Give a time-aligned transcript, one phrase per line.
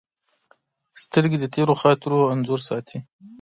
[1.01, 2.97] سترګې د تېرو خاطرو انځور ساتي